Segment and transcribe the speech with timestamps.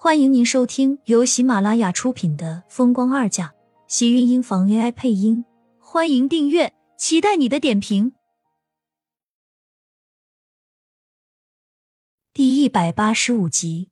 [0.00, 3.46] 欢迎您收听由喜马拉雅出品的《风光二嫁》，
[3.88, 5.44] 喜运音房 AI 配音。
[5.80, 8.12] 欢迎订阅，期待你的点评。
[12.32, 13.90] 第一百八十五集。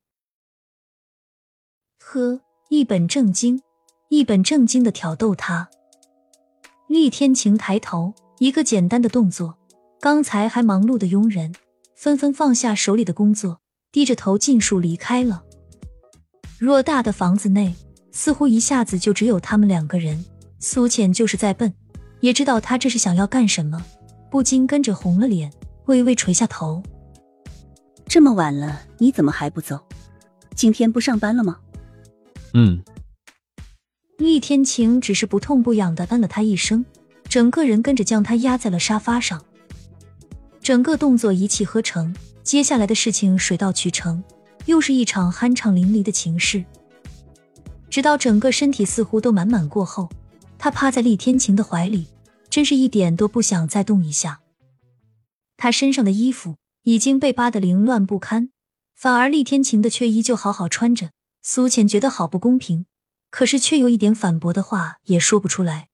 [1.98, 3.60] 呵，一本正经，
[4.08, 5.68] 一本正经的挑逗他。
[6.86, 9.58] 厉天晴抬头，一个简单的动作，
[9.98, 11.52] 刚才还忙碌的佣人
[11.96, 13.60] 纷纷放下手里的工作，
[13.90, 15.45] 低着头尽数离开了。
[16.58, 17.74] 偌大的房子内，
[18.12, 20.24] 似乎一下子就只有他们两个人。
[20.58, 21.72] 苏浅就是在笨，
[22.20, 23.84] 也知道他这是想要干什么，
[24.30, 25.52] 不禁跟着红了脸，
[25.84, 26.82] 微微垂下头。
[28.06, 29.78] 这么晚了，你怎么还不走？
[30.54, 31.58] 今天不上班了吗？
[32.54, 32.82] 嗯。
[34.16, 36.86] 厉天晴只是不痛不痒的嗯了他一声，
[37.28, 39.44] 整个人跟着将他压在了沙发上。
[40.62, 44.24] 整个动作一气呵成，接下来的事情水到渠成。
[44.66, 46.64] 又是一场酣畅淋漓的情事，
[47.88, 50.10] 直到整个身体似乎都满满过后，
[50.58, 52.08] 他趴在厉天晴的怀里，
[52.50, 54.40] 真是一点都不想再动一下。
[55.56, 58.50] 他身上的衣服已经被扒得凌乱不堪，
[58.94, 61.10] 反而厉天晴的却依旧好好穿着。
[61.42, 62.86] 苏浅觉得好不公平，
[63.30, 65.90] 可是却有一点反驳的话也说不出来，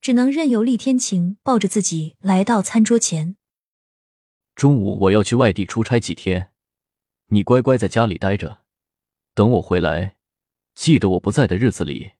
[0.00, 3.34] 只能任由厉天晴抱着自己来到餐桌前。
[4.54, 6.49] 中午我要去外地出差几天。
[7.32, 8.58] 你乖乖在家里待着，
[9.34, 10.16] 等我回来。
[10.74, 12.12] 记得我不在的日子里，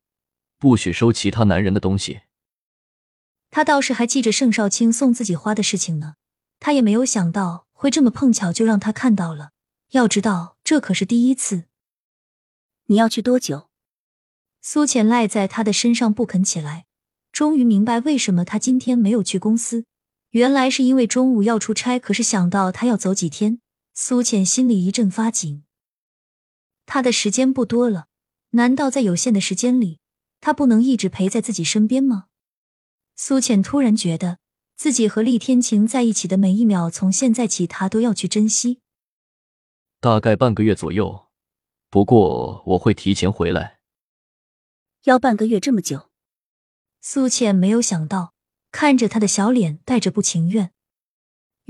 [0.56, 2.20] 不许收其他男人的东西。
[3.50, 6.14] 他倒是还记着盛少卿送自己花的事情呢。
[6.60, 9.50] 他也没有想到会这么碰巧就让他看到了。
[9.90, 11.64] 要知道，这可是第一次。
[12.86, 13.68] 你要去多久？
[14.60, 16.84] 苏浅赖在他的身上不肯起来，
[17.32, 19.86] 终于明白为什么他今天没有去公司。
[20.30, 23.60] 原来是因为中午要出差，可是想到他要走几天。
[24.02, 25.62] 苏浅心里一阵发紧，
[26.86, 28.06] 他的时间不多了，
[28.52, 30.00] 难道在有限的时间里，
[30.40, 32.28] 他不能一直陪在自己身边吗？
[33.14, 34.38] 苏浅突然觉得
[34.74, 38.80] 自己和厉天晴在一起的每一秒，从现在起，他都要去珍惜。
[40.00, 41.26] 大概半个月左右，
[41.90, 43.80] 不过我会提前回来。
[45.02, 46.08] 要半个月这么久？
[47.02, 48.32] 苏浅没有想到，
[48.72, 50.72] 看着他的小脸，带着不情愿。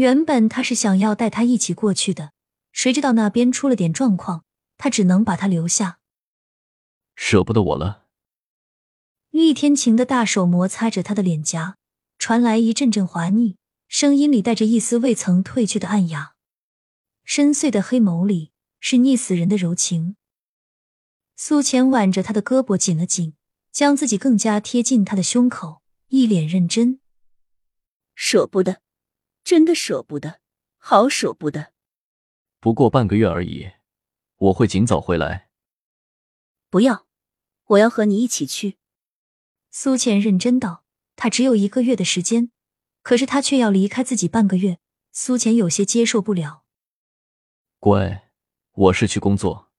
[0.01, 2.33] 原本他是想要带他一起过去的，
[2.73, 4.47] 谁知道那边出了点状况，
[4.79, 5.99] 他只能把他留下。
[7.15, 8.07] 舍不得我了。
[9.29, 11.77] 厉天晴的大手摩擦着他的脸颊，
[12.19, 16.33] 传来一阵阵滑腻，声音里带着一丝未曾褪去的暗哑。
[17.23, 20.17] 深邃的黑眸里是溺死人的柔情。
[21.37, 23.35] 苏浅挽着他的胳膊紧了紧，
[23.71, 27.01] 将自己更加贴近他的胸口，一脸认真。
[28.15, 28.81] 舍不得。
[29.51, 30.39] 真的舍不得，
[30.79, 31.73] 好舍不得。
[32.61, 33.73] 不过半个月而已，
[34.37, 35.49] 我会尽早回来。
[36.69, 37.09] 不要，
[37.65, 38.79] 我要和你一起去。
[39.73, 40.85] 苏倩认真道
[41.17, 42.53] ：“他只有一个月的时间，
[43.03, 44.79] 可是他却要离开自己半个月。”
[45.11, 46.63] 苏浅有些接受不了。
[47.81, 48.31] 乖，
[48.71, 49.73] 我是去工作。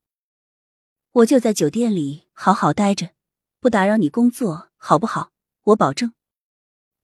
[1.12, 3.12] 我就在酒店里好好待着，
[3.62, 5.32] 不打扰你工作，好不好？
[5.62, 6.14] 我保证。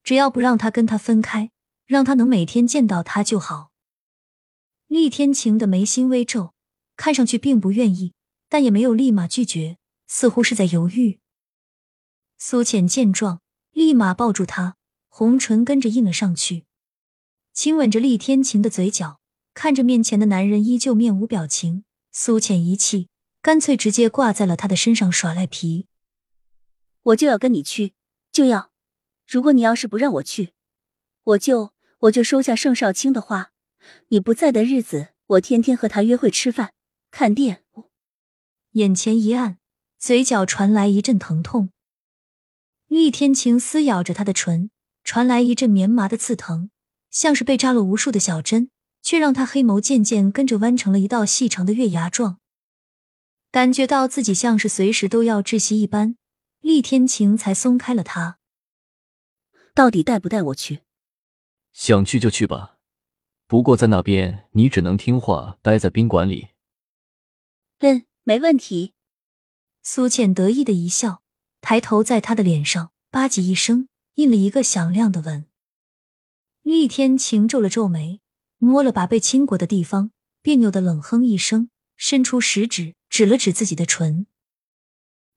[0.03, 1.51] 只要不让他跟他分开。
[1.87, 3.71] 让他能每天见到他就好。
[4.87, 6.53] 厉天晴的眉心微皱，
[6.95, 8.13] 看上去并不愿意，
[8.47, 11.19] 但也没有立马拒绝，似乎是在犹豫。
[12.37, 14.75] 苏浅见状，立马抱住他，
[15.07, 16.65] 红唇跟着印了上去，
[17.53, 19.19] 亲吻着厉天晴的嘴角。
[19.53, 23.09] 看着面前的男人依旧面无表情，苏浅一气，
[23.41, 25.87] 干脆直接挂在了他的身上耍赖皮。
[27.01, 27.93] 我就要跟你去，
[28.31, 28.69] 就要。
[29.25, 30.53] 如果你要是不让我去，
[31.23, 31.73] 我就。
[32.01, 33.51] 我就收下盛少卿的话，
[34.09, 36.73] 你不在的日子，我天天和他约会、吃饭、
[37.09, 37.63] 看店。
[38.73, 39.57] 眼前一暗，
[39.97, 41.71] 嘴角传来一阵疼痛。
[42.87, 44.69] 厉天晴撕咬着他的唇，
[45.03, 46.69] 传来一阵绵麻的刺疼，
[47.09, 48.69] 像是被扎了无数的小针，
[49.01, 52.39] 却让他黑眸渐渐跟着弯成了一道细长的月牙状。
[53.51, 56.15] 感觉到自己像是随时都要窒息一般，
[56.61, 58.37] 厉天晴才松开了他。
[59.73, 60.81] 到底带不带我去？
[61.77, 62.79] 想去就去吧，
[63.45, 66.47] 不过在那边你只能听话，待在宾馆里。
[67.77, 68.95] 嗯，没问题。
[69.83, 71.21] 苏倩得意的一笑，
[71.61, 75.45] 抬头在他的脸上吧唧一声印了一个响亮的吻。
[76.63, 78.21] 厉天晴皱了皱眉，
[78.57, 80.09] 摸了把被亲过的地方，
[80.41, 84.25] 别扭的冷哼一声，伸出食指指了指自己的唇，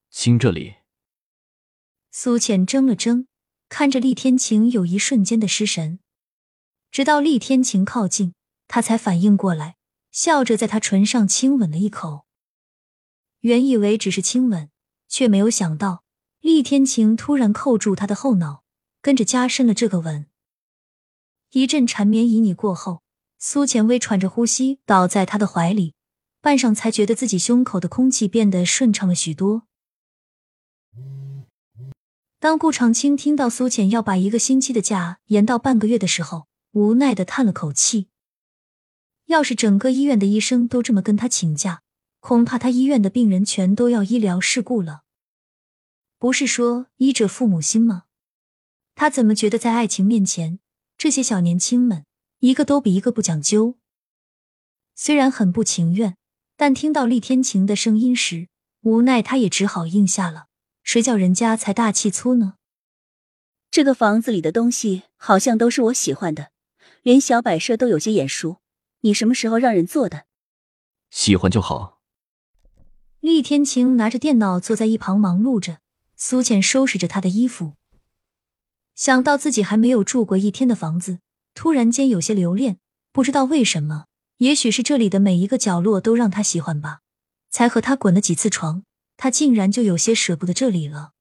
[0.09, 0.77] 亲这里。
[2.11, 3.27] 苏浅怔了怔，
[3.69, 6.01] 看着厉天晴，有一瞬间的失神。
[6.91, 8.35] 直到厉天晴靠近，
[8.67, 9.77] 他才反应过来，
[10.11, 12.27] 笑着在他唇上亲吻了一口。
[13.41, 14.71] 原以为只是亲吻，
[15.09, 16.03] 却没有想到
[16.41, 18.65] 厉天晴突然扣住他的后脑，
[19.01, 20.27] 跟着加深了这个吻。
[21.53, 23.03] 一阵缠绵旖旎过后，
[23.39, 25.95] 苏浅微喘着呼吸倒在他的怀里，
[26.41, 29.63] 半晌才觉得自己胸口的空气变得顺畅了许多。
[32.39, 38.09] 当顾长青听到苏浅要把一个星期的假延到半个月的时候，无奈的叹了口气。
[39.27, 41.83] 要是整个医院的医生都这么跟他请假，
[42.19, 45.03] 恐怕他医院的病人全都要医疗事故了。
[46.19, 48.05] 不是说医者父母心吗？
[48.95, 50.59] 他怎么觉得在爱情面前，
[50.99, 52.05] 这些小年轻们
[52.41, 53.79] 一个都比一个不讲究？
[54.95, 56.17] 虽然很不情愿，
[56.57, 58.49] 但听到厉天晴的声音时，
[58.83, 60.47] 无奈他也只好应下了。
[60.83, 62.57] 谁叫人家财大气粗呢？
[63.71, 66.50] 这个房子里的东西好像都是我喜欢的，
[67.03, 68.61] 连小摆设都有些眼熟。
[69.01, 70.27] 你什么时候让人做的？
[71.11, 72.01] 喜欢就好。
[73.21, 75.79] 厉天晴拿着电脑坐在一旁忙碌着，
[76.17, 77.75] 苏浅收拾着他的衣服。
[78.95, 81.21] 想到自己还没有住过一天的房子，
[81.55, 82.79] 突然间有些留恋。
[83.13, 84.05] 不知道为什么，
[84.37, 87.01] 也许是这里的每一个角落都让他喜欢吧，
[87.51, 88.85] 才和他滚了几次床。
[89.17, 91.13] 他竟然就有些舍不得这里了。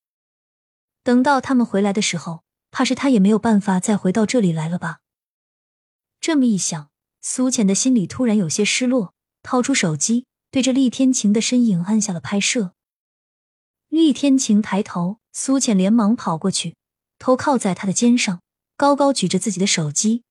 [1.04, 5.00] 等到他们回来的时候，怕是他也没有办法再回到这里来了吧？
[6.22, 6.90] 这么一想，
[7.22, 12.74] 苏浅的心里突然有些失落，掏出手机，对着厉天晴的身影按下了拍摄。
[13.88, 16.76] 厉天晴抬头，苏浅连忙跑过去，
[17.18, 18.42] 头靠在他的肩上，
[18.76, 20.24] 高高举着自己的手机，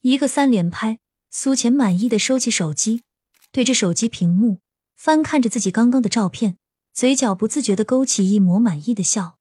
[0.00, 0.98] 一个三连拍。
[1.34, 3.04] 苏浅满意的收起手机，
[3.50, 4.60] 对着手机屏幕。
[4.94, 6.58] 翻看着自己刚刚的照片，
[6.92, 9.38] 嘴角不自觉的勾起一抹满意的笑。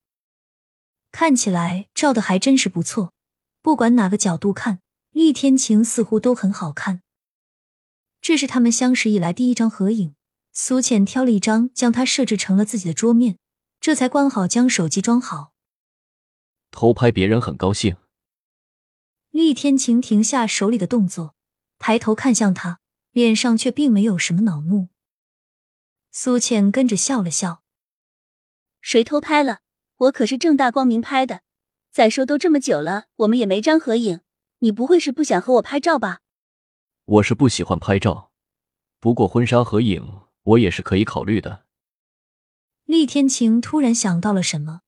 [1.12, 3.12] 看起来照的还真是不错，
[3.62, 4.80] 不管哪个角度看，
[5.12, 7.02] 厉天晴似乎都很好看。
[8.22, 10.16] 这是他们相识以来第一张合影，
[10.52, 13.38] 苏浅挑了一张，将它设置成了自己的桌面，
[13.80, 15.54] 这才关好，将手机装好。
[16.72, 17.98] 偷拍别人很高兴。
[19.32, 21.36] 厉天晴停下手里的动作，
[21.80, 22.80] 抬头看向他，
[23.12, 24.90] 脸上却并没有什么恼怒。
[26.12, 27.64] 苏倩跟着笑了笑。
[28.82, 29.60] 谁偷拍了？
[29.98, 31.42] 我可是正大光明拍的。
[31.92, 34.22] 再说都这么久了，我们也没张合影，
[34.64, 36.20] 你不会是不想和我拍照吧？
[37.06, 38.32] 我是不喜欢拍照，
[39.00, 41.66] 不过婚纱合影我也是可以考虑的。
[42.86, 44.82] 厉天晴突然想到了什么，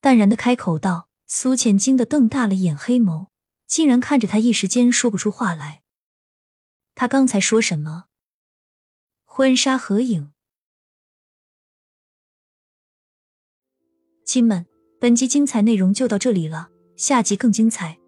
[0.00, 1.08] 淡然的开口道。
[1.32, 3.28] 苏倩惊得瞪大了眼黑眸，
[3.68, 5.84] 竟然看着他，一时间说不出话来。
[6.96, 8.06] 他刚才说什么？
[9.24, 10.32] 婚纱合影？
[14.24, 14.66] 亲们，
[14.98, 17.99] 本集精彩内容就到这里了，下集更精彩，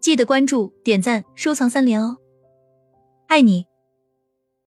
[0.00, 2.16] 记得关注、点赞、收藏三连哦，
[3.26, 3.67] 爱你。